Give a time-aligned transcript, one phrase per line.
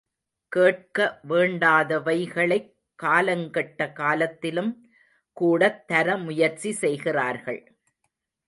[0.51, 1.19] கேட்க
[1.27, 2.73] வேண்டாதவைகளைக்
[2.95, 4.89] காலங்கெட்ட காலத்திலும்
[5.37, 7.61] கூடத் தர முயற்சி செய்கிறார்கள்.